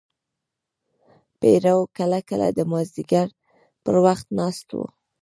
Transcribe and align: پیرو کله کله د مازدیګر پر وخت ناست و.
پیرو 1.39 1.77
کله 1.97 2.19
کله 2.29 2.47
د 2.57 2.59
مازدیګر 2.71 3.27
پر 3.83 3.95
وخت 4.05 4.27
ناست 4.39 4.67
و. 4.75 4.79